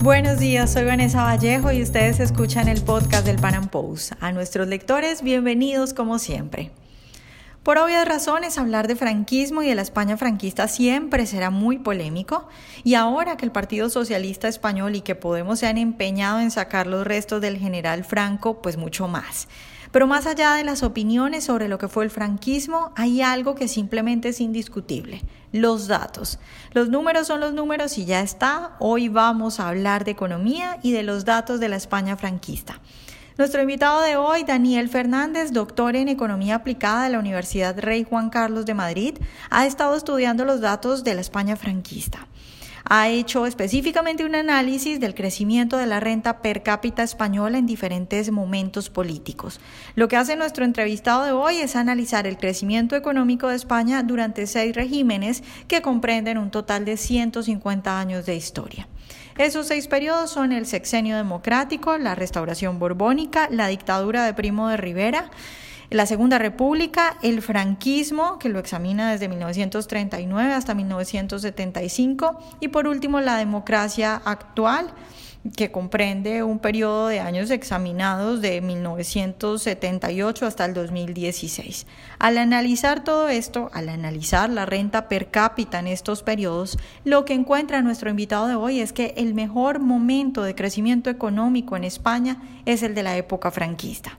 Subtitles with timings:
[0.00, 4.12] Buenos días, soy Vanessa Vallejo y ustedes escuchan el podcast del Pan Post.
[4.20, 6.70] A nuestros lectores, bienvenidos como siempre.
[7.64, 12.46] Por obvias razones, hablar de franquismo y de la España franquista siempre será muy polémico,
[12.84, 16.86] y ahora que el Partido Socialista Español y que Podemos se han empeñado en sacar
[16.86, 19.48] los restos del general Franco, pues mucho más.
[19.90, 23.68] Pero más allá de las opiniones sobre lo que fue el franquismo, hay algo que
[23.68, 25.22] simplemente es indiscutible,
[25.52, 26.38] los datos.
[26.72, 28.76] Los números son los números y ya está.
[28.80, 32.80] Hoy vamos a hablar de economía y de los datos de la España franquista.
[33.38, 38.30] Nuestro invitado de hoy, Daniel Fernández, doctor en Economía Aplicada de la Universidad Rey Juan
[38.30, 39.16] Carlos de Madrid,
[39.48, 42.26] ha estado estudiando los datos de la España franquista.
[42.90, 48.30] Ha hecho específicamente un análisis del crecimiento de la renta per cápita española en diferentes
[48.30, 49.60] momentos políticos.
[49.94, 54.46] Lo que hace nuestro entrevistado de hoy es analizar el crecimiento económico de España durante
[54.46, 58.88] seis regímenes que comprenden un total de 150 años de historia.
[59.36, 64.78] Esos seis periodos son el sexenio democrático, la restauración borbónica, la dictadura de Primo de
[64.78, 65.30] Rivera,
[65.90, 73.20] la Segunda República, el franquismo, que lo examina desde 1939 hasta 1975, y por último
[73.20, 74.92] la democracia actual,
[75.56, 81.86] que comprende un periodo de años examinados de 1978 hasta el 2016.
[82.18, 87.34] Al analizar todo esto, al analizar la renta per cápita en estos periodos, lo que
[87.34, 92.42] encuentra nuestro invitado de hoy es que el mejor momento de crecimiento económico en España
[92.66, 94.18] es el de la época franquista.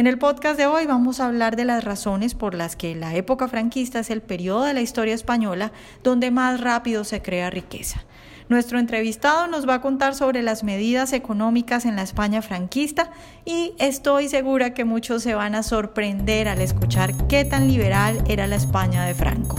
[0.00, 3.14] En el podcast de hoy vamos a hablar de las razones por las que la
[3.14, 8.00] época franquista es el periodo de la historia española donde más rápido se crea riqueza.
[8.48, 13.10] Nuestro entrevistado nos va a contar sobre las medidas económicas en la España franquista
[13.44, 18.46] y estoy segura que muchos se van a sorprender al escuchar qué tan liberal era
[18.46, 19.56] la España de Franco.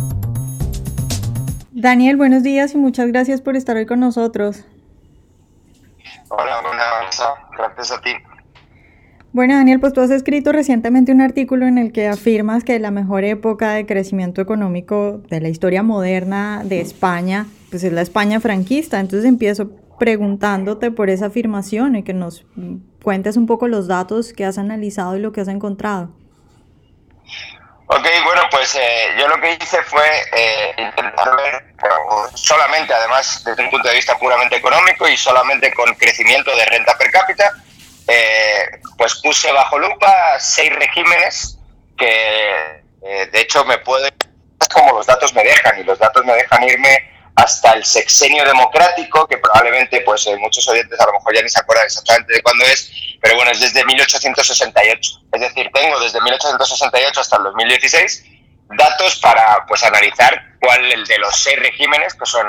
[1.69, 4.65] Daniel, buenos días y muchas gracias por estar hoy con nosotros.
[6.29, 7.11] Hola, hola,
[7.55, 8.15] gracias a ti.
[9.33, 12.91] Bueno, Daniel, pues tú has escrito recientemente un artículo en el que afirmas que la
[12.91, 18.41] mejor época de crecimiento económico de la historia moderna de España, pues es la España
[18.41, 18.99] franquista.
[18.99, 22.45] Entonces empiezo preguntándote por esa afirmación y que nos
[23.01, 26.09] cuentes un poco los datos que has analizado y lo que has encontrado.
[27.87, 28.79] Ok, bueno, pues eh,
[29.17, 30.03] yo lo que hice fue
[30.35, 31.73] eh, intentar ver
[32.33, 36.97] solamente, además, desde un punto de vista puramente económico y solamente con crecimiento de renta
[36.97, 37.51] per cápita,
[38.11, 41.57] eh, pues puse bajo lupa seis regímenes
[41.97, 44.11] que eh, de hecho me pueden
[44.73, 49.27] como los datos me dejan y los datos me dejan irme hasta el sexenio democrático
[49.27, 52.41] que probablemente pues eh, muchos oyentes a lo mejor ya ni se acuerdan exactamente de
[52.41, 58.25] cuándo es pero bueno es desde 1868 es decir tengo desde 1868 hasta el 2016
[58.77, 62.45] datos para pues analizar cuál el de los seis regímenes que son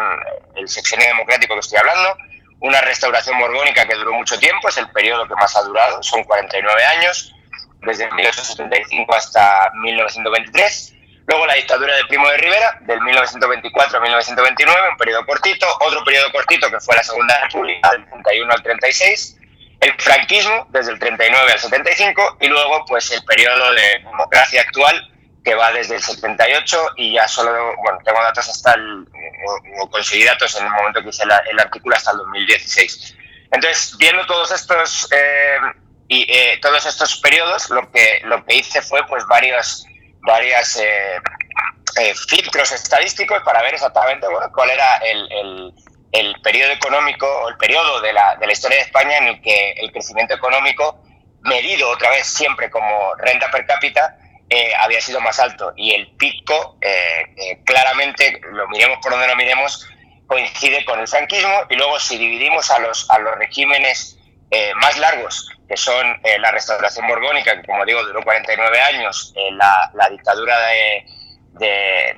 [0.57, 2.17] el sexenio democrático que estoy hablando
[2.63, 6.23] una restauración borbónica que duró mucho tiempo, es el periodo que más ha durado, son
[6.23, 7.35] 49 años,
[7.81, 10.95] desde 1875 hasta 1923.
[11.27, 15.67] Luego la dictadura de Primo de Rivera, del 1924 a 1929, un periodo cortito.
[15.81, 19.39] Otro periodo cortito que fue la Segunda República, del 31 al 36.
[19.81, 22.37] El franquismo, desde el 39 al 75.
[22.41, 25.12] Y luego, pues, el periodo de democracia actual,
[25.45, 29.07] que va desde el 78 y ya solo, bueno, tengo datos hasta el,
[29.81, 33.17] o, conseguí datos en el momento que hice el artículo hasta el 2016.
[33.51, 35.59] Entonces, viendo todos estos eh,
[36.09, 39.87] y eh, todos estos periodos, lo que lo que hice fue pues varios
[40.21, 45.75] varias eh, filtros estadísticos para ver exactamente bueno, cuál era el, el,
[46.13, 49.43] el periodo económico o el periodo de la, de la historia de España en el
[49.43, 51.03] que el crecimiento económico
[51.41, 54.17] medido otra vez siempre como renta per cápita
[54.55, 55.73] eh, había sido más alto.
[55.77, 59.89] Y el pico eh, eh, claramente, lo miremos por donde lo miremos,
[60.27, 61.63] coincide con el franquismo.
[61.71, 64.19] Y luego si dividimos a los, a los regímenes
[64.77, 70.11] más largos, que son la restauración borbónica, que como digo duró 49 años, la, la,
[70.11, 71.07] dictadura de,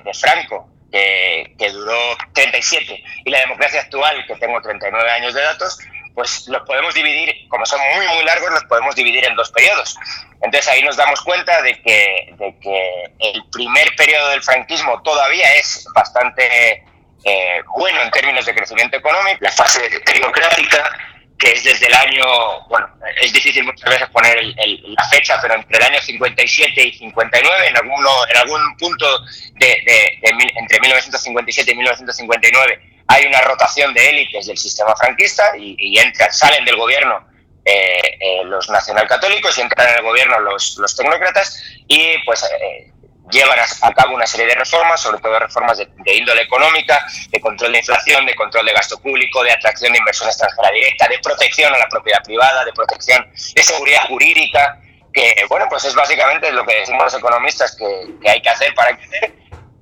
[0.03, 5.41] de, Franco, que, que, duró 37, y la democracia actual, que tengo 39 años de
[5.43, 5.79] datos,
[6.15, 9.97] pues los podemos dividir, como son muy, muy largos, los podemos dividir en dos periodos.
[10.41, 15.53] Entonces ahí nos damos cuenta de que, de que el primer periodo del franquismo todavía
[15.55, 16.83] es bastante
[17.25, 19.39] eh, bueno en términos de crecimiento económico.
[19.41, 20.89] La fase tecnocrática,
[21.37, 22.87] que es desde el año, bueno,
[23.21, 27.75] es difícil muchas veces poner la fecha, pero entre el año 57 y 59, en,
[27.75, 29.19] alguno, en algún punto
[29.55, 30.19] de, de,
[30.55, 36.65] entre 1957 y 1959, hay una rotación de élites del sistema franquista y, entran, salen
[36.65, 37.27] del gobierno
[37.63, 42.91] eh, eh, los nacionalcatólicos y entran en el gobierno los, tecnócratas y pues eh,
[43.31, 47.71] llevan a, cabo una serie de reformas, sobre todo reformas de, índole económica, de control
[47.71, 51.73] de inflación, de control de gasto público, de atracción de inversión extranjera directa, de protección
[51.73, 54.79] a la propiedad privada, de protección de seguridad jurídica,
[55.13, 58.95] que bueno, pues es básicamente lo que decimos los economistas que, hay que hacer para
[58.97, 59.33] crecer.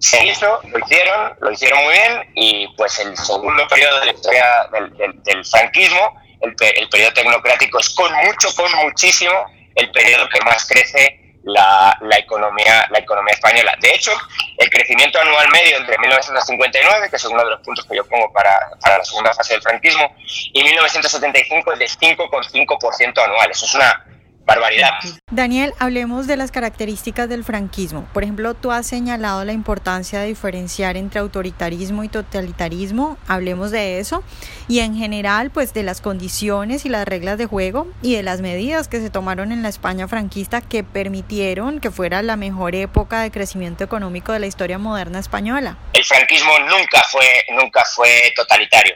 [0.03, 4.11] Se hizo, lo hicieron, lo hicieron muy bien y pues el segundo periodo de la
[4.11, 9.33] historia del, franquismo, el, el periodo tecnocrático es con mucho, con muchísimo
[9.75, 13.77] el periodo que más crece la, la, economía, la economía española.
[13.79, 14.11] De hecho,
[14.57, 18.29] el crecimiento anual medio entre 1959, que es uno de los puntos que yo pongo
[18.33, 23.51] para, para la segunda fase del franquismo, y 1975 es de 5,5% anual.
[23.51, 24.05] Eso es una
[24.53, 24.91] barbaridad.
[25.31, 28.07] Daniel, hablemos de las características del franquismo.
[28.13, 33.17] Por ejemplo, tú has señalado la importancia de diferenciar entre autoritarismo y totalitarismo.
[33.27, 34.23] Hablemos de eso.
[34.67, 38.41] Y en general, pues de las condiciones y las reglas de juego y de las
[38.41, 43.21] medidas que se tomaron en la España franquista que permitieron que fuera la mejor época
[43.21, 45.77] de crecimiento económico de la historia moderna española.
[45.93, 48.95] El franquismo nunca fue, nunca fue totalitario.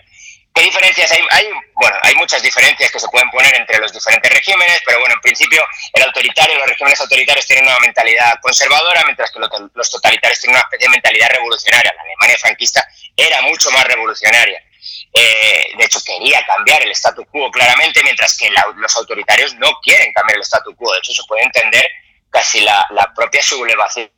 [0.57, 1.21] ¿Qué diferencias hay?
[1.30, 1.51] hay?
[1.75, 5.21] Bueno, hay muchas diferencias que se pueden poner entre los diferentes regímenes, pero bueno, en
[5.21, 5.63] principio
[5.94, 10.63] el autoritario, los regímenes autoritarios tienen una mentalidad conservadora, mientras que los totalitarios tienen una
[10.63, 11.94] especie de mentalidad revolucionaria.
[11.95, 12.83] La Alemania franquista
[13.15, 14.59] era mucho más revolucionaria.
[15.13, 20.12] Eh, de hecho, quería cambiar el statu quo claramente, mientras que los autoritarios no quieren
[20.12, 20.92] cambiar el statu quo.
[20.92, 21.88] De hecho, se puede entender
[22.31, 24.10] casi la, la propia sublevación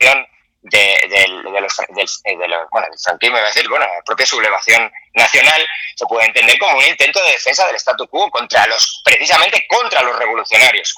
[0.61, 1.27] de,
[1.61, 1.77] los,
[2.71, 6.83] bueno, del franquismo, es decir, bueno, la propia sublevación nacional se puede entender como un
[6.83, 10.95] intento de defensa del statu quo contra los, precisamente contra los revolucionarios.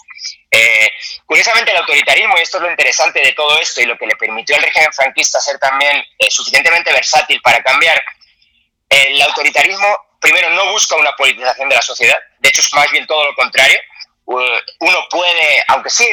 [0.49, 0.91] Eh,
[1.25, 4.15] curiosamente, el autoritarismo, y esto es lo interesante de todo esto y lo que le
[4.15, 8.03] permitió al régimen franquista ser también eh, suficientemente versátil para cambiar,
[8.89, 9.87] el autoritarismo
[10.19, 13.33] primero no busca una politización de la sociedad, de hecho es más bien todo lo
[13.35, 13.79] contrario,
[14.25, 16.07] uno puede, aunque sí,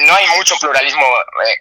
[0.00, 1.06] no hay mucho pluralismo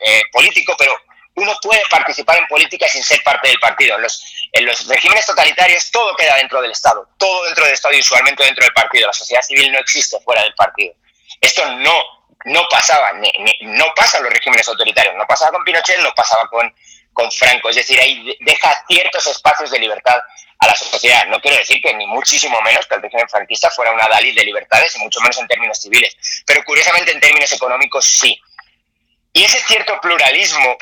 [0.05, 0.93] eh, político, pero
[1.35, 3.95] uno puede participar en política sin ser parte del partido.
[3.95, 7.95] En los, en los regímenes totalitarios todo queda dentro del Estado, todo dentro del Estado
[7.95, 9.07] y usualmente dentro del partido.
[9.07, 10.93] La sociedad civil no existe fuera del partido.
[11.41, 11.93] Esto no,
[12.45, 13.13] no pasaba,
[13.61, 16.73] no pasa en los regímenes autoritarios, no pasaba con Pinochet, no pasaba con,
[17.13, 17.69] con Franco.
[17.69, 20.19] Es decir, ahí deja ciertos espacios de libertad
[20.59, 21.25] a la sociedad.
[21.27, 24.43] No quiero decir que ni muchísimo menos que el régimen franquista fuera una Dalí de
[24.43, 26.15] libertades y mucho menos en términos civiles,
[26.45, 28.39] pero curiosamente en términos económicos sí.
[29.33, 30.77] Y ese cierto pluralismo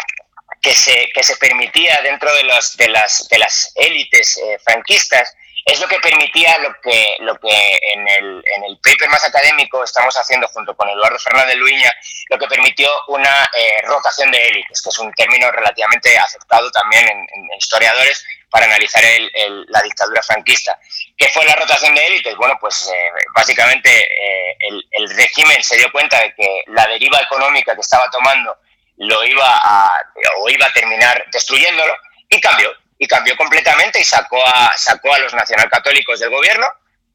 [0.62, 5.36] que se, que se permitía dentro de, los, de, las, de las élites eh, franquistas
[5.66, 9.84] es lo que permitía lo que, lo que en, el, en el paper más académico
[9.84, 11.92] estamos haciendo junto con Eduardo Fernández Luiña,
[12.30, 17.08] lo que permitió una eh, rotación de élites, que es un término relativamente aceptado también
[17.08, 17.28] en,
[17.58, 20.78] historiadores para analizar el, la dictadura franquista.
[21.16, 22.36] ¿Qué fue la rotación de élites?
[22.38, 24.08] Bueno, pues eh, básicamente
[24.68, 28.58] el, el régimen se dio cuenta de que la deriva económica que estaba tomando
[28.98, 29.90] lo iba a,
[30.38, 31.94] o iba a terminar destruyéndolo,
[32.30, 36.68] y cambió, y cambió completamente y sacó a, sacó a los nacionalcatólicos del gobierno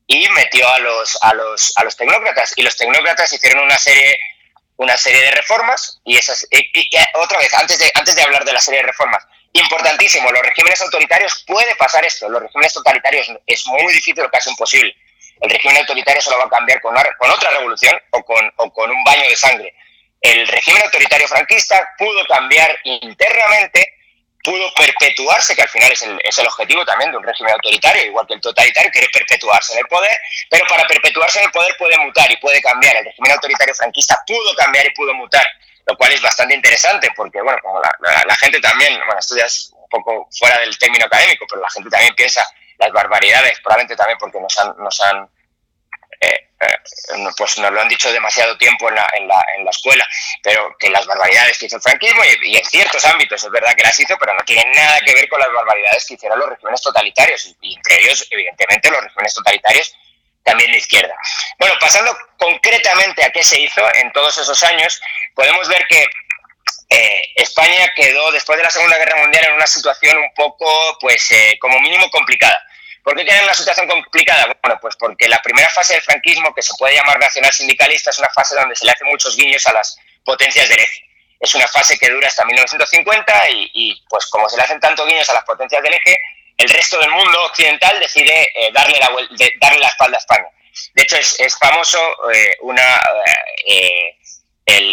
[0.06, 2.52] y metió a los, a los, a los tecnócratas.
[2.56, 4.16] Y los tecnócratas hicieron una serie,
[4.76, 6.46] una serie de reformas, y, esas,
[7.14, 10.80] otra vez, antes de, antes de hablar de la serie de reformas, importantísimo, los regímenes
[10.82, 14.94] autoritarios puede pasar esto, los regímenes totalitarios es muy difícil o casi imposible.
[15.40, 18.90] El régimen autoritario solo va a cambiar con, con otra revolución o con, o con
[18.90, 19.74] un baño de sangre
[20.26, 23.92] el régimen autoritario franquista pudo cambiar internamente,
[24.42, 28.26] pudo perpetuarse, que al final es el, el, objetivo también de un régimen autoritario, igual
[28.26, 30.16] que el totalitario, quiere perpetuarse en el poder,
[30.50, 32.96] pero para perpetuarse en el poder puede mutar y puede cambiar.
[32.96, 35.46] El régimen autoritario franquista pudo cambiar y pudo mutar,
[35.86, 37.58] lo cual es bastante interesante porque, bueno,
[38.00, 41.70] la, gente también, bueno, esto ya es un poco fuera del término académico, pero la
[41.70, 42.44] gente también piensa
[42.78, 45.28] las barbaridades, probablemente también porque nos han
[46.26, 49.70] eh, eh, pues nos lo han dicho demasiado tiempo en la, en, la, en la
[49.70, 50.06] escuela,
[50.42, 53.82] pero que las barbaridades que hizo el franquismo, y, en ciertos ámbitos es verdad que
[53.82, 56.80] las hizo, pero no tienen nada que ver con las barbaridades que hicieron los regímenes
[56.80, 59.94] totalitarios, y, entre ellos, evidentemente, los regímenes totalitarios
[60.44, 61.14] también de izquierda.
[61.58, 65.00] Bueno, pasando concretamente a qué se hizo en todos esos años,
[65.34, 66.06] podemos ver que
[66.88, 71.28] eh, España quedó después de la Segunda Guerra Mundial en una situación un poco, pues,
[71.60, 72.56] como mínimo complicada.
[73.06, 74.46] ¿Por qué tienen una situación complicada?
[74.60, 78.18] Bueno, pues porque la primera fase del franquismo, que se puede llamar nacional sindicalista, es
[78.18, 81.04] una fase donde se le hacen muchos guiños a las potencias del eje.
[81.38, 85.30] Es una fase que dura hasta 1950 y, pues como se le hacen tantos guiños
[85.30, 86.18] a las potencias del eje,
[86.56, 89.08] el resto del mundo occidental decide eh, darle, la,
[89.60, 90.48] darle la espalda a España.
[90.94, 92.00] De hecho, es, famoso
[92.32, 93.00] eh, una,
[93.68, 94.16] eh,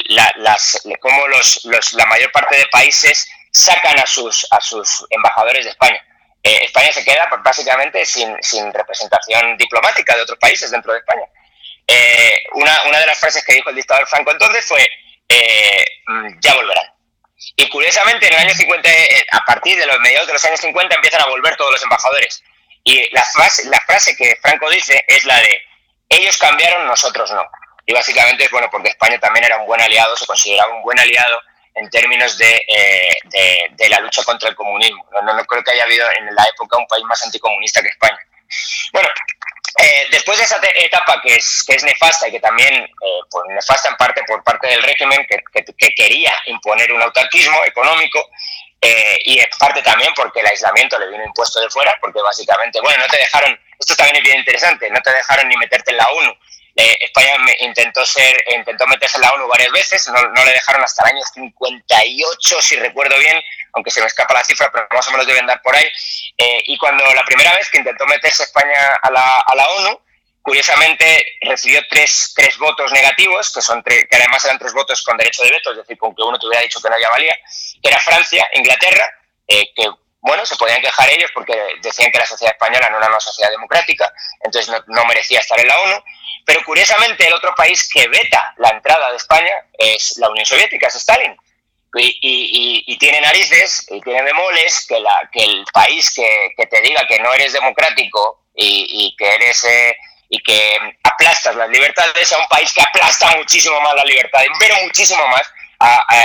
[0.10, 5.72] las, cómo los, la mayor parte de países sacan a sus, a sus embajadores de
[5.72, 6.00] España.
[6.44, 8.36] Eh, España se queda básicamente sin,
[8.74, 11.24] representación diplomática de otros países dentro de España.
[11.88, 14.86] Eh, una, de las frases que dijo el dictador Franco entonces fue,
[15.30, 16.94] eh, mm, ya volverán.
[17.56, 20.60] Y curiosamente, en el año 50, eh, a partir de los mediados de los años
[20.60, 22.44] 50, empiezan a volver todos los embajadores.
[22.84, 25.62] Y la frase, la frase que Franco dice es la de
[26.10, 27.44] ellos cambiaron, nosotros no.
[27.86, 31.00] Y básicamente es bueno porque España también era un buen aliado, se consideraba un buen
[31.00, 31.42] aliado
[31.76, 35.06] en términos de, eh, de, la lucha contra el comunismo.
[35.12, 38.20] No, no, creo que haya habido en la época un país más anticomunista que España.
[38.92, 39.10] Bueno,
[39.80, 43.44] eh, después de esa etapa que es, que es nefasta y que también, eh, pues
[43.50, 48.30] nefasta en parte por parte del régimen que, que, quería imponer un autarquismo económico
[48.80, 52.80] eh, y en parte también porque el aislamiento le vino impuesto de fuera, porque básicamente,
[52.82, 55.98] bueno, no te dejaron, esto también es bien interesante, no te dejaron ni meterte en
[55.98, 56.36] la ONU.
[56.76, 61.16] España intentó ser, intentó meterse en la ONU varias veces, no, le dejaron hasta el
[61.16, 63.40] año 58, si recuerdo bien,
[63.74, 65.86] aunque se me escapa la cifra, pero más o menos deben dar por ahí.
[66.38, 70.00] Eh, y cuando la primera vez que intentó meterse España a la, a la ONU,
[70.42, 75.44] curiosamente recibió tres, tres votos negativos, que, son que además eran tres votos con derecho
[75.44, 77.36] de veto, es decir, con que uno te hubiera dicho que no valía,
[77.82, 79.10] que era Francia, Inglaterra,
[79.48, 79.88] eh, que
[80.24, 83.52] bueno, se podían quejar ellos porque decían que la sociedad española no era una sociedad
[83.52, 84.12] democrática,
[84.42, 86.04] entonces no, merecía estar en la ONU.
[86.46, 90.88] Pero curiosamente el otro país que veta la entrada de España es la Unión Soviética,
[90.88, 91.36] es Stalin.
[91.96, 94.98] Y, tiene narices y tiene bemoles que,
[95.44, 99.96] el país que, te diga que no eres democrático y, que eres eh,
[100.30, 104.76] y que aplastas las libertades a un país que aplasta muchísimo más la libertad, pero
[104.84, 105.44] muchísimo más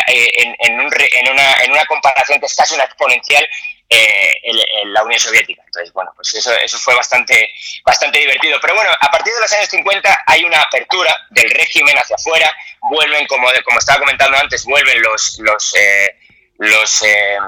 [0.06, 0.80] en, en,
[1.28, 3.46] una, en una comparación que es casi una exponencial
[3.90, 5.62] eh, en, la Unión Soviética.
[5.64, 7.50] Entonces, bueno, pues eso, eso fue bastante,
[7.84, 8.58] bastante divertido.
[8.60, 12.50] Pero bueno, a partir de los años 50 hay una apertura del régimen hacia afuera,
[12.90, 16.16] vuelven, como, como estaba comentando antes, vuelven los, los, eh,
[16.58, 17.38] los, eh,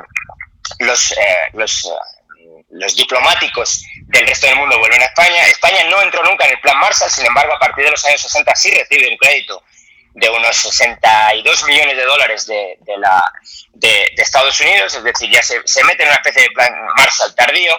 [0.78, 1.14] los,
[1.52, 1.92] los,
[2.70, 5.46] los diplomáticos del resto del mundo vuelven a España.
[5.46, 8.20] España no entró nunca en el Plan Marshall, sin embargo, a partir de los años
[8.22, 9.62] 60 sí recibe un crédito
[10.14, 12.76] de unos 62 millones de dólares de,
[13.74, 17.34] de, Estados Unidos, es decir, ya se, se, mete en una especie de plan Marshall
[17.34, 17.74] tardío.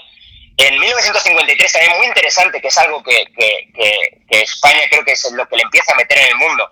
[0.57, 5.47] En 1953, también muy interesante, que es algo que, que, España creo que es lo
[5.47, 6.69] que le empieza a meter en el mundo,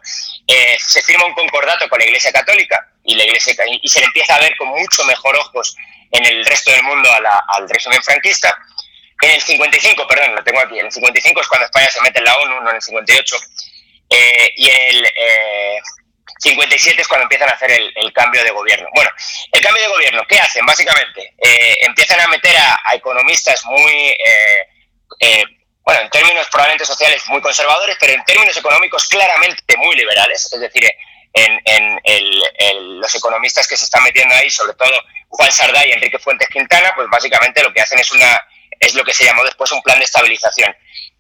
[0.47, 4.05] eh, se firma un concordato con la Iglesia Católica y, la iglesia, y se le
[4.05, 5.75] empieza a ver con mucho mejor ojos
[6.11, 8.55] en el resto del mundo al régimen franquista.
[9.21, 12.19] En el 55, perdón, lo tengo aquí, en el 55 es cuando España se mete
[12.19, 13.35] en la ONU, no en el 58
[14.09, 15.07] eh, y el
[16.39, 18.87] 57 eh, es cuando empiezan a hacer el, cambio de gobierno.
[18.93, 19.09] Bueno,
[19.51, 20.65] el cambio de gobierno, ¿qué hacen?
[20.65, 24.15] Básicamente, eh, empiezan a meter a, economistas muy,
[25.83, 30.59] bueno, en términos probablemente sociales muy conservadores, pero en términos económicos claramente muy liberales, es
[30.59, 30.89] decir,
[31.33, 31.61] en,
[32.03, 34.91] en los economistas que se están metiendo ahí, sobre todo
[35.29, 38.39] Juan Sardá y Enrique Fuentes Quintana, pues básicamente lo que hacen es una
[38.79, 40.75] es lo que se llamó después un plan de estabilización.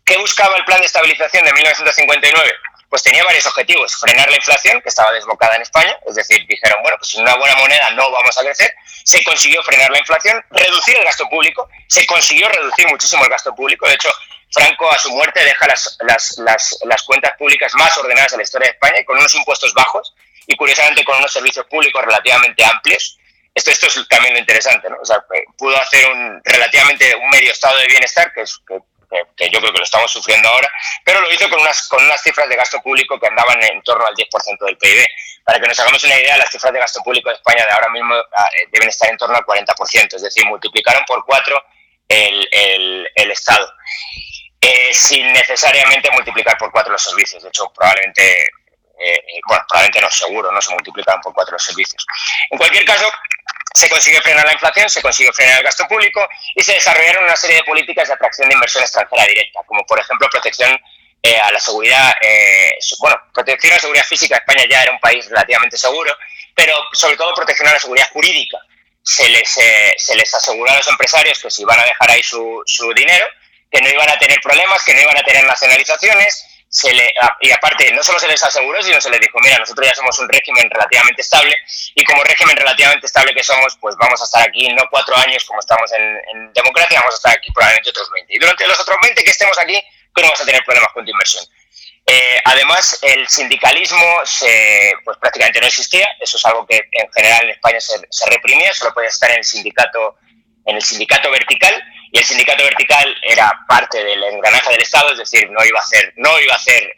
[0.05, 2.51] ¿Qué buscaba el plan de estabilización de 1959?
[2.89, 3.95] Pues tenía varios objetivos.
[3.95, 7.55] Frenar la inflación, que estaba desbocada en España, es decir, dijeron, bueno, pues una buena
[7.55, 8.73] moneda no vamos a crecer.
[9.03, 13.53] Se consiguió frenar la inflación, reducir el gasto público, se consiguió reducir muchísimo el gasto
[13.53, 13.87] público.
[13.87, 14.09] De hecho,
[14.51, 18.43] Franco a su muerte deja las, las, las, las cuentas públicas más ordenadas en la
[18.43, 20.15] historia de España, con unos impuestos bajos
[20.47, 23.19] y curiosamente con unos servicios públicos relativamente amplios.
[23.53, 24.97] Esto, esto es también lo interesante, ¿no?
[25.01, 28.79] O sea, eh, pudo hacer un relativamente un medio estado de bienestar, que, es, que
[29.35, 30.71] que, yo creo que lo estamos sufriendo ahora,
[31.03, 34.05] pero lo hizo con unas, con unas cifras de gasto público que andaban en torno
[34.05, 35.05] al 10% del PIB.
[35.43, 37.89] Para que nos hagamos una idea, las cifras de gasto público de España de ahora
[37.89, 41.63] mismo ah, eh, deben estar en torno al 40%, es decir, multiplicaron por cuatro
[42.07, 43.71] el, el, Estado,
[44.61, 47.41] eh, sin necesariamente multiplicar por cuatro los servicios.
[47.43, 48.49] De hecho, probablemente,
[48.99, 52.05] eh, bueno, probablemente no, seguro, no se multiplicaron por cuatro los servicios.
[52.49, 53.09] En cualquier caso,
[53.73, 57.35] se consigue frenar la inflación, se consigue frenar el gasto público y se desarrollaron una
[57.35, 60.79] serie de políticas de atracción de inversión extranjera directa, como por ejemplo protección
[61.21, 64.37] eh, a la seguridad, eh, bueno, protección a la seguridad física.
[64.37, 66.15] España ya era un país relativamente seguro,
[66.55, 68.57] pero sobre todo protección a la seguridad jurídica.
[69.03, 72.23] Se les, eh, se les aseguró a los empresarios que si iban a dejar ahí
[72.23, 73.25] su, su dinero,
[73.71, 77.11] que no iban a tener problemas, que no iban a tener nacionalizaciones, se le,
[77.41, 80.17] y aparte no solo se les aseguró, sino se les dijo, mira, nosotros ya somos
[80.19, 81.55] un régimen relativamente estable
[81.95, 85.43] y como régimen relativamente estable que somos, pues vamos a estar aquí no cuatro años
[85.45, 88.35] como estamos en, democracia, vamos a estar aquí probablemente otros 20.
[88.35, 91.05] Y durante los otros 20 que estemos aquí, que no vamos a tener problemas con
[91.05, 91.43] tu inversión.
[92.05, 97.45] Eh, además, el sindicalismo se, pues prácticamente no existía, eso es algo que en general
[97.45, 100.17] en España se, se reprimía, solo podía estar en el sindicato,
[100.65, 105.19] en el sindicato vertical y el sindicato vertical era parte del engranaje del Estado, es
[105.19, 106.95] decir, no iba a hacer, no iba a hacer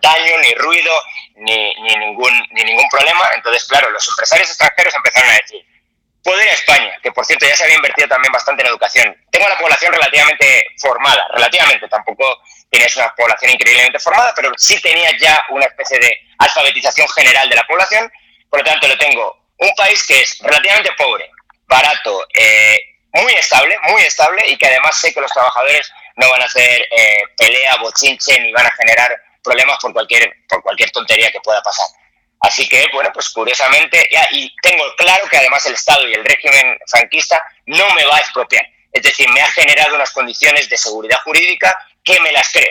[0.00, 0.92] daño, ni ruido,
[1.36, 3.28] ni, ni, ningún, ni ningún problema.
[3.34, 5.64] Entonces, claro, los empresarios extranjeros empezaron a decir,
[6.32, 9.16] ir a España, que por cierto ya se había invertido también bastante en educación.
[9.30, 12.40] Tengo la población relativamente formada, relativamente, tampoco
[12.70, 17.56] tienes una población increíblemente formada, pero sí tenía ya una especie de alfabetización general de
[17.56, 18.10] la población,
[18.48, 21.30] por lo tanto lo tengo un país que es relativamente pobre,
[21.66, 26.42] barato, eh, muy estable, muy estable y que además sé que los trabajadores no van
[26.42, 31.30] a hacer eh, pelea, bochinche ni van a generar problemas por cualquier, por cualquier tontería
[31.30, 31.86] que pueda pasar.
[32.40, 36.24] Así que, bueno, pues curiosamente, ya, y tengo claro que además el Estado y el
[36.24, 38.66] régimen franquista no me va a expropiar.
[38.92, 42.70] Es decir, me ha generado unas condiciones de seguridad jurídica que me las cree.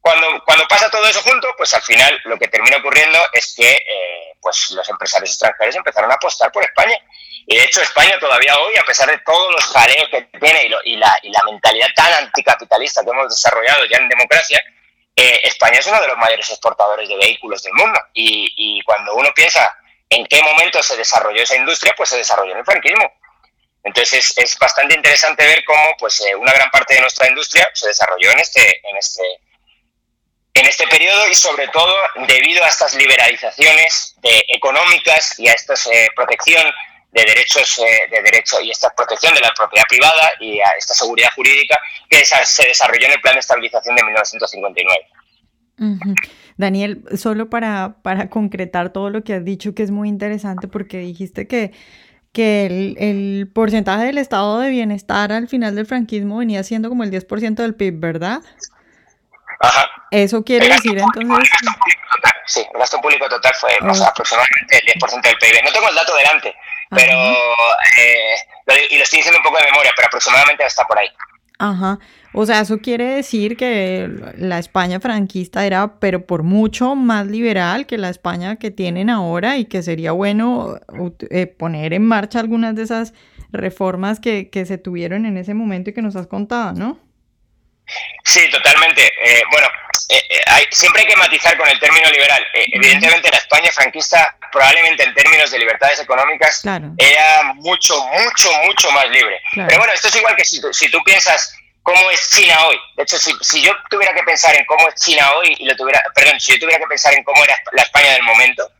[0.00, 3.70] Cuando, cuando pasa todo eso junto, pues al final lo que termina ocurriendo es que
[3.70, 6.98] eh, pues los empresarios extranjeros empezaron a apostar por España.
[7.46, 10.96] Y de hecho España todavía hoy, a pesar de todos los jaleos que tiene y,
[10.96, 14.62] la, y la mentalidad tan anticapitalista que hemos desarrollado ya en democracia,
[15.16, 18.00] eh, España es uno de los mayores exportadores de vehículos del mundo.
[18.14, 19.70] Y, cuando uno piensa
[20.10, 23.12] en qué momento se desarrolló esa industria, pues se desarrolló en el franquismo.
[23.82, 27.88] Entonces es, bastante interesante ver cómo pues, eh, una gran parte de nuestra industria se
[27.88, 29.22] desarrolló en este, en este,
[30.54, 31.94] en este periodo y sobre todo
[32.26, 34.16] debido a estas liberalizaciones
[34.48, 36.64] económicas y a esta eh, protección
[37.14, 37.80] de derechos
[38.10, 41.78] de derecho y esta protección de la propiedad privada y a esta seguridad jurídica
[42.10, 45.06] que se desarrolló en el Plan de Estabilización de 1959.
[46.56, 50.98] Daniel, solo para, para concretar todo lo que has dicho, que es muy interesante porque
[50.98, 51.72] dijiste que,
[52.32, 57.04] que el, el porcentaje del estado de bienestar al final del franquismo venía siendo como
[57.04, 58.40] el 10% del PIB, ¿verdad?
[59.60, 59.88] Ajá.
[60.10, 61.48] Eso quiere decir entonces...
[62.46, 65.64] Sí, el gasto público total fue aproximadamente el 10% del PIB.
[65.64, 66.54] No tengo el dato delante,
[66.94, 67.32] pero
[67.98, 71.08] eh, y lo estoy diciendo un poco de memoria, pero aproximadamente está por ahí.
[71.58, 71.98] Ajá.
[72.32, 77.86] O sea, eso quiere decir que la España franquista era, pero por mucho más liberal
[77.86, 80.80] que la España que tienen ahora y que sería bueno
[81.30, 83.14] eh, poner en marcha algunas de esas
[83.52, 86.98] reformas que, que, se tuvieron en ese momento y que nos has contado, ¿no?
[88.24, 89.06] Sí, totalmente.
[89.06, 89.68] Eh, bueno,
[90.08, 92.44] eh, hay, siempre hay que matizar con el término liberal.
[92.72, 96.62] evidentemente, la España franquista, probablemente en términos de libertades económicas,
[96.96, 99.40] era mucho, mucho, mucho más libre.
[99.52, 102.78] Pero bueno, esto es igual que si, si tú piensas cómo es China hoy.
[102.96, 105.74] De hecho, si, si, yo tuviera que pensar en cómo es China hoy y lo
[105.74, 108.70] tuviera, perdón, si yo tuviera que pensar en cómo era la España del momento,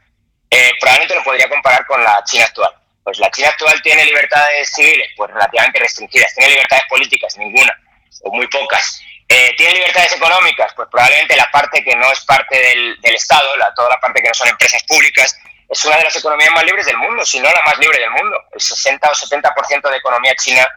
[0.49, 2.73] eh, probablemente lo podría comparar con la China actual.
[3.03, 6.33] Pues la China actual tiene libertades civiles, pues relativamente restringidas.
[6.35, 7.77] Tiene libertades políticas, ninguna,
[8.23, 9.03] o muy pocas.
[9.29, 13.57] Eh, tiene libertades económicas, pues probablemente la parte que no es parte del, del Estado,
[13.57, 15.37] la, toda la parte que no son empresas públicas,
[15.69, 18.11] es una de las economías más libres del mundo, si no la más libre del
[18.11, 18.37] mundo.
[18.53, 20.69] El 60 o 70% de economía china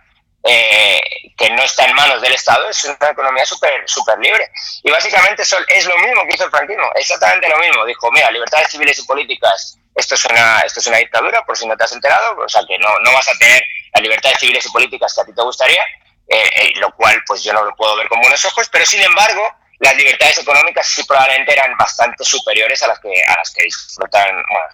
[0.44, 1.02] eh,
[1.38, 4.50] que no está en manos del Estado, es una economía súper super libre.
[4.84, 7.86] Y básicamente es lo mismo que hizo el franquismo, exactamente lo mismo.
[7.86, 11.68] Dijo, mira, libertades civiles y políticas, esto es una, esto es una dictadura, por si
[11.68, 13.62] no te has enterado, o sea que no, no vas a tener
[13.94, 15.82] las libertades civiles y políticas que a ti te gustaría,
[16.30, 19.02] eh, eh, lo cual pues yo no lo puedo ver con buenos ojos, pero sin
[19.02, 19.44] embargo
[19.80, 24.28] las libertades económicas sí probablemente eran bastante superiores a las que a las que disfrutan,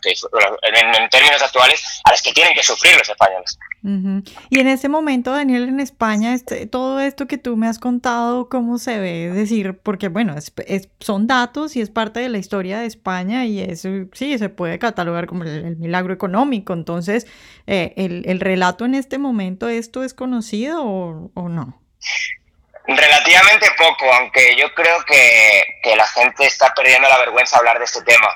[0.04, 3.58] en, términos actuales, a las que tienen que sufrir los españoles.
[4.50, 8.48] Y en ese momento, Daniel, en España, este, todo esto que tú me has contado,
[8.48, 9.30] ¿cómo se ve?
[9.30, 10.54] Decir, porque bueno, es,
[11.02, 14.80] son datos y es parte de la historia de España y eso sí, se puede
[14.80, 16.72] catalogar como el, milagro económico.
[16.72, 17.28] Entonces,
[17.68, 21.82] eh, el, el, relato en este momento, ¿esto es conocido o, o no?
[22.86, 27.86] Relativamente poco, aunque yo creo que, que, la gente está perdiendo la vergüenza hablar de
[27.86, 28.28] este tema.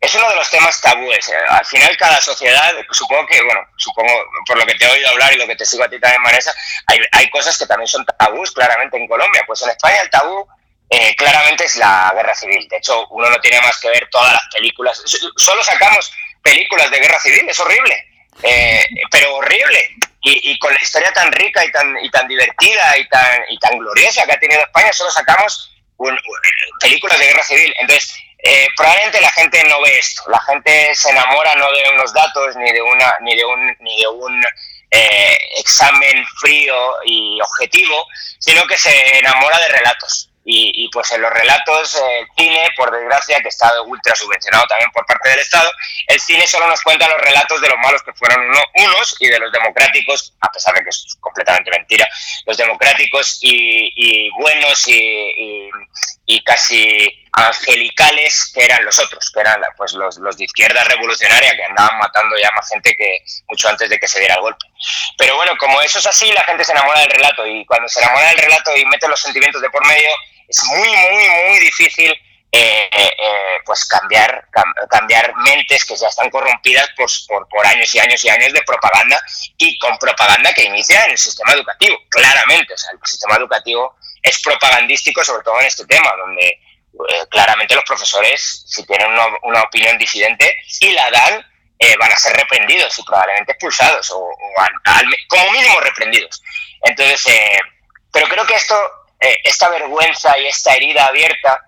[0.00, 1.28] Es uno de los temas tabúes.
[1.28, 1.36] Eh.
[1.48, 4.12] Al final, cada sociedad, supongo que, bueno, supongo
[4.46, 6.22] por lo que te he oído hablar y lo que te sigo a ti también,
[6.22, 6.54] Vanessa,
[6.86, 9.42] hay, hay cosas que también son tabús claramente en Colombia.
[9.46, 10.46] Pues en España el tabú
[10.90, 12.66] eh, claramente es la guerra civil.
[12.68, 15.02] De hecho, uno no tiene más que ver todas las películas.
[15.36, 18.07] Solo sacamos películas de guerra civil, es horrible.
[18.42, 19.90] Eh, pero horrible
[20.22, 23.78] y, con la historia tan rica y tan, y tan divertida y tan, y tan
[23.78, 25.72] gloriosa que ha tenido España, solo sacamos
[26.80, 27.74] películas de guerra civil.
[27.78, 30.22] Entonces, eh, probablemente la gente no ve esto.
[30.28, 34.00] La gente se enamora no de unos datos ni de, una, ni de un, ni
[34.00, 34.44] de un
[34.90, 38.06] eh, examen frío y objetivo,
[38.38, 40.27] sino que se enamora de relatos.
[40.50, 45.04] Y, pues en los relatos, el cine, por desgracia, que está ultra subvencionado también por
[45.04, 45.70] parte del Estado,
[46.06, 48.40] el cine solo nos cuenta los relatos de los malos que fueron
[48.74, 52.08] unos y de los democráticos, a pesar de que es completamente mentira,
[52.46, 55.70] los democráticos y, buenos y,
[56.46, 61.64] casi angelicales que eran los otros, que eran pues los, los de izquierda revolucionaria que
[61.64, 64.64] andaban matando ya más gente que mucho antes de que se diera el golpe.
[65.18, 68.00] Pero bueno, como eso es así, la gente se enamora del relato y cuando se
[68.00, 70.08] enamora del relato y mete los sentimientos de por medio,
[70.48, 72.10] es muy, muy, muy difícil
[72.50, 73.12] eh, eh,
[73.64, 74.48] pues cambiar,
[74.88, 77.10] cambiar mentes que ya están corrompidas por,
[77.48, 79.22] por, años y años y años de propaganda
[79.58, 82.72] y con propaganda que inicia en el sistema educativo, claramente.
[82.72, 86.58] O sea, el sistema educativo es propagandístico, sobre todo en este tema, donde
[87.08, 89.08] eh, claramente los profesores, si tienen
[89.42, 91.46] una, opinión disidente y la dan,
[91.78, 94.30] eh, van a ser reprendidos y probablemente expulsados o,
[95.28, 96.42] como mínimo reprendidos.
[96.82, 97.58] Entonces, eh,
[98.12, 98.74] pero creo que esto,
[99.20, 101.60] esta vergüenza y esta herida abierta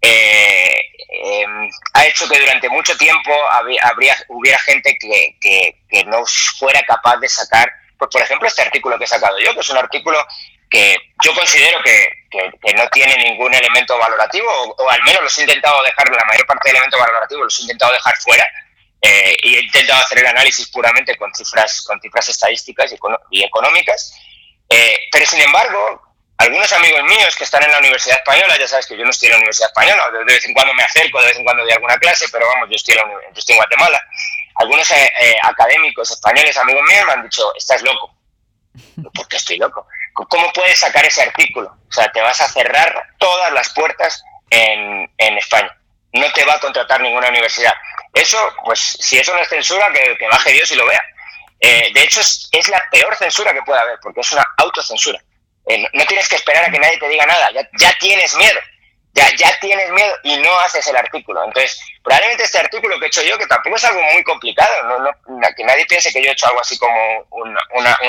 [0.00, 6.24] em, ha hecho que durante mucho tiempo habría, hubiera gente que, que, no
[6.58, 9.70] fuera capaz de sacar, pues, por ejemplo, este artículo que he sacado yo, que es
[9.70, 10.24] un artículo
[10.68, 15.42] que yo considero que, que, no tiene ningún elemento valorativo, o, al menos los he
[15.42, 18.46] intentado dejar, la mayor parte del elemento valorativo los he intentado dejar fuera,
[19.00, 22.92] eh, y he intentado hacer el análisis puramente con cifras, con cifras estadísticas
[23.30, 24.14] y, económicas.
[24.68, 26.02] Eh, pero sin embargo,
[26.38, 29.28] algunos amigos míos que están en la Universidad Española, ya sabes que yo no estoy
[29.28, 31.72] en la Universidad Española, de vez en cuando me acerco, de vez en cuando doy
[31.72, 34.00] alguna clase, pero vamos, yo estoy en, yo estoy en Guatemala.
[34.56, 38.14] Algunos eh, académicos españoles, amigos míos, me han dicho, estás loco.
[39.14, 39.86] ¿Por qué estoy loco?
[40.12, 41.76] ¿Cómo puedes sacar ese artículo?
[41.88, 45.76] O sea, te vas a cerrar todas las puertas en, en España.
[46.12, 47.74] No te va a contratar ninguna universidad.
[48.14, 51.02] Eso, pues, si eso no es censura, que, que baje Dios y lo vea.
[51.60, 55.22] Eh, de hecho, es, es, la peor censura que puede haber, porque es una autocensura.
[55.66, 58.60] Eh, no, tienes que esperar a que nadie te diga nada, ya, ya tienes miedo.
[59.12, 61.42] Ya, ya, tienes miedo y no haces el artículo.
[61.42, 64.98] Entonces, probablemente este artículo que he hecho yo, que tampoco es algo muy complicado, no,
[64.98, 67.56] no, que nadie piense que yo he hecho algo así como un,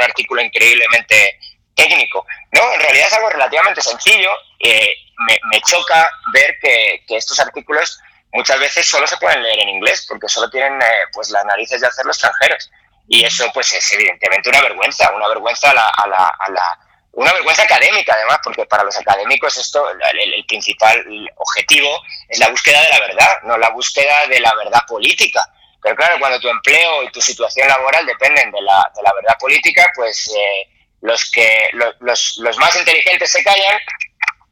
[0.04, 1.40] artículo increíblemente
[1.74, 2.26] técnico.
[2.52, 4.30] No, en realidad es algo relativamente sencillo.
[4.60, 8.02] Eh, me, me, choca ver que, que, estos artículos
[8.34, 11.80] muchas veces solo se pueden leer en inglés porque solo tienen eh, pues las narices
[11.80, 12.70] de hacerlo extranjeros.
[13.08, 16.87] Y eso pues es evidentemente una vergüenza, una vergüenza a la, a la, a la
[17.18, 21.04] una vergüenza académica además, porque para los académicos esto, el, el, principal
[21.38, 22.00] objetivo
[22.30, 25.44] es la búsqueda de la verdad, no la búsqueda de la verdad política.
[25.82, 29.36] Pero claro, cuando tu empleo y tu situación laboral dependen de la, de la verdad
[29.40, 30.70] política, pues eh,
[31.02, 31.70] los, que,
[32.02, 33.80] los, los más inteligentes se callan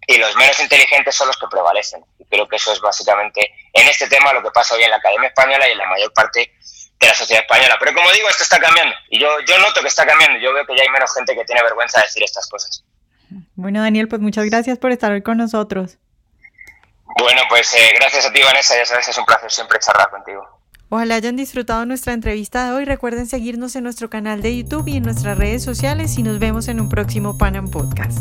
[0.07, 2.03] y los menos inteligentes son los que prevalecen.
[2.17, 4.97] Y creo que eso es básicamente en este tema lo que pasa hoy en la
[4.97, 6.51] Academia Española y en la mayor parte
[6.99, 7.75] de la sociedad española.
[7.79, 8.95] Pero como digo, esto está cambiando.
[9.09, 10.39] Y yo, yo noto que está cambiando.
[10.39, 12.83] Yo veo que ya hay menos gente que tiene vergüenza de decir estas cosas.
[13.55, 15.97] Bueno, Daniel, pues muchas gracias por estar hoy con nosotros.
[17.17, 18.75] Bueno, pues eh, gracias a ti, Vanessa.
[18.75, 20.55] Ya sabes, es un placer siempre charlar contigo.
[20.89, 22.85] Ojalá hayan disfrutado nuestra entrevista de hoy.
[22.85, 26.67] Recuerden seguirnos en nuestro canal de YouTube y en nuestras redes sociales y nos vemos
[26.67, 28.19] en un próximo Panam Podcast.